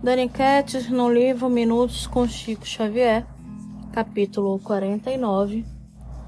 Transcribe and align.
Daniquetes 0.00 0.88
no 0.88 1.12
livro 1.12 1.50
Minutos 1.50 2.06
com 2.06 2.24
Chico 2.28 2.64
Xavier, 2.64 3.26
capítulo 3.92 4.56
49. 4.60 5.64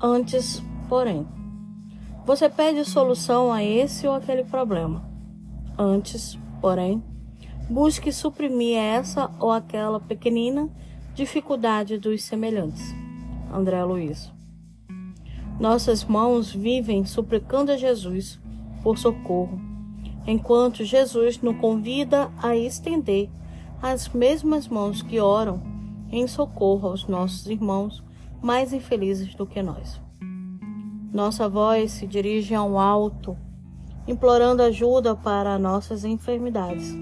Antes, 0.03 0.61
porém, 0.89 1.25
você 2.27 2.49
pede 2.49 2.85
solução 2.85 3.53
a 3.53 3.63
esse 3.63 4.09
ou 4.09 4.15
aquele 4.15 4.43
problema. 4.43 5.09
Antes, 5.79 6.37
porém, 6.61 7.01
busque 7.69 8.11
suprimir 8.11 8.77
essa 8.77 9.31
ou 9.39 9.53
aquela 9.53 10.01
pequenina 10.01 10.69
dificuldade 11.15 11.97
dos 11.97 12.25
semelhantes. 12.25 12.93
André 13.55 13.85
Luiz. 13.85 14.33
Nossas 15.61 16.05
mãos 16.05 16.53
vivem 16.53 17.05
suplicando 17.05 17.71
a 17.71 17.77
Jesus 17.77 18.41
por 18.83 18.99
socorro, 18.99 19.61
enquanto 20.27 20.85
Jesus 20.85 21.41
nos 21.41 21.57
convida 21.59 22.33
a 22.43 22.57
estender 22.57 23.31
as 23.83 24.11
mesmas 24.11 24.69
mãos 24.69 25.01
que 25.01 25.21
oram 25.21 25.63
em 26.13 26.27
socorro 26.27 26.89
aos 26.89 27.07
nossos 27.07 27.47
irmãos 27.47 28.05
mais 28.43 28.75
infelizes 28.75 29.35
do 29.35 29.47
que 29.47 29.63
nós. 29.63 29.99
Nossa 31.11 31.49
voz 31.49 31.93
se 31.93 32.07
dirige 32.07 32.55
ao 32.55 32.79
alto, 32.79 33.37
implorando 34.07 34.63
ajuda 34.63 35.17
para 35.17 35.59
nossas 35.59 36.05
enfermidades, 36.05 36.95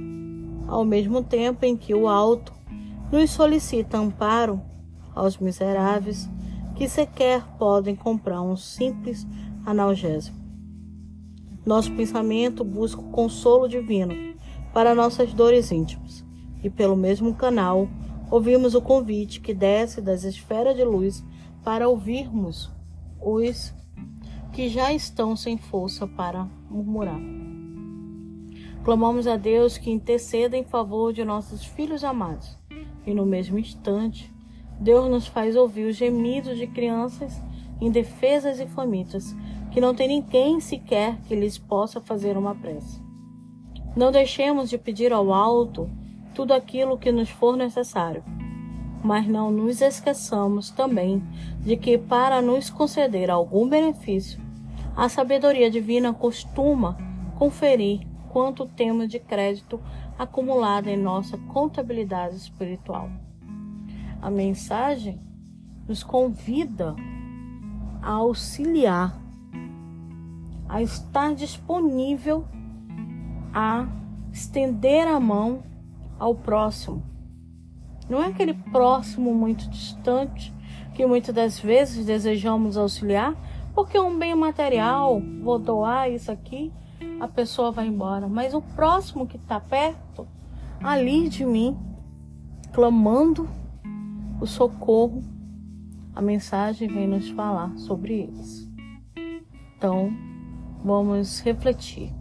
ao 0.69 0.84
mesmo 0.84 1.22
tempo 1.22 1.64
em 1.64 1.77
que 1.77 1.95
o 1.95 2.06
alto 2.06 2.52
nos 3.10 3.30
solicita 3.30 3.98
amparo 3.98 4.62
aos 5.14 5.36
miseráveis 5.38 6.28
que 6.77 6.88
sequer 6.88 7.45
podem 7.58 7.97
comprar 7.97 8.41
um 8.41 8.56
simples 8.56 9.27
analgésico. 9.66 10.38
Nosso 11.66 11.91
pensamento 11.92 12.62
busca 12.62 13.00
o 13.00 13.10
consolo 13.10 13.69
divino 13.69 14.14
para 14.72 14.94
nossas 14.94 15.34
dores 15.34 15.72
íntimas 15.72 16.28
e 16.62 16.70
pelo 16.70 16.97
mesmo 16.97 17.34
canal 17.34 17.89
ouvimos 18.31 18.75
o 18.75 18.83
convite 18.83 19.41
que 19.41 19.55
desce 19.55 20.01
das 20.01 20.25
esferas 20.25 20.77
de 20.77 20.84
luz 20.84 21.25
para 21.65 21.89
ouvirmos 21.89 22.70
os 23.20 23.75
que 24.53 24.69
já 24.69 24.92
estão 24.92 25.37
sem 25.37 25.56
força 25.56 26.06
para 26.06 26.48
murmurar. 26.70 27.20
Clamamos 28.84 29.27
a 29.27 29.37
Deus 29.37 29.77
que 29.77 29.91
interceda 29.91 30.56
em 30.56 30.65
favor 30.65 31.12
de 31.12 31.25
nossos 31.25 31.65
filhos 31.65 32.03
amados, 32.03 32.59
e 33.06 33.12
no 33.12 33.27
mesmo 33.27 33.59
instante, 33.59 34.33
Deus 34.81 35.11
nos 35.11 35.27
faz 35.27 35.56
ouvir 35.56 35.87
os 35.87 35.97
gemidos 35.97 36.56
de 36.56 36.67
crianças 36.67 37.41
indefesas 37.81 38.61
e 38.61 38.67
famintas, 38.67 39.34
que 39.70 39.81
não 39.81 39.95
tem 39.95 40.09
ninguém 40.09 40.61
sequer 40.61 41.20
que 41.22 41.34
lhes 41.34 41.59
possa 41.59 42.00
fazer 42.00 42.37
uma 42.37 42.55
prece. 42.55 43.00
Não 43.97 44.11
deixemos 44.11 44.70
de 44.70 44.78
pedir 44.78 45.12
ao 45.12 45.33
alto 45.33 45.89
tudo 46.39 46.55
aquilo 46.55 46.97
que 46.97 47.11
nos 47.11 47.28
for 47.28 47.56
necessário. 47.56 48.22
Mas 49.03 49.27
não 49.27 49.50
nos 49.50 49.81
esqueçamos 49.81 50.70
também 50.70 51.20
de 51.58 51.77
que, 51.77 51.98
para 51.98 52.41
nos 52.41 52.70
conceder 52.70 53.28
algum 53.28 53.69
benefício, 53.69 54.41
a 54.97 55.09
sabedoria 55.09 55.69
divina 55.69 56.14
costuma 56.14 56.97
conferir 57.36 58.06
quanto 58.28 58.66
temos 58.66 59.09
de 59.09 59.19
crédito 59.19 59.81
acumulado 60.16 60.86
em 60.86 60.97
nossa 60.97 61.36
contabilidade 61.36 62.36
espiritual. 62.36 63.11
A 64.22 64.31
mensagem 64.31 65.20
nos 65.89 66.05
convida 66.05 66.94
a 68.00 68.12
auxiliar, 68.12 69.20
a 70.69 70.81
estar 70.81 71.34
disponível 71.34 72.44
a 73.53 73.89
estender 74.33 75.05
a 75.09 75.19
mão 75.19 75.64
ao 76.19 76.34
próximo. 76.34 77.02
Não 78.08 78.22
é 78.22 78.27
aquele 78.27 78.55
próximo 78.55 79.34
muito 79.34 79.69
distante 79.69 80.53
que 80.94 81.06
muitas 81.06 81.34
das 81.34 81.60
vezes 81.60 82.06
desejamos 82.06 82.76
auxiliar, 82.76 83.37
porque 83.75 83.97
é 83.97 84.00
um 84.00 84.19
bem 84.19 84.34
material, 84.34 85.22
vou 85.43 85.59
doar 85.59 86.10
isso 86.10 86.32
aqui, 86.32 86.72
a 87.20 87.28
pessoa 87.28 87.70
vai 87.70 87.87
embora. 87.87 88.26
Mas 88.26 88.54
o 88.54 88.60
próximo 88.60 89.26
que 89.26 89.37
está 89.37 89.60
perto, 89.60 90.26
ali 90.82 91.28
de 91.28 91.44
mim, 91.44 91.78
clamando 92.72 93.48
o 94.41 94.47
socorro, 94.47 95.22
a 96.14 96.20
mensagem 96.20 96.88
vem 96.88 97.06
nos 97.06 97.31
falar 97.31 97.76
sobre 97.78 98.22
eles. 98.22 98.69
Então, 99.76 100.10
vamos 100.82 101.41
refletir. 101.41 102.12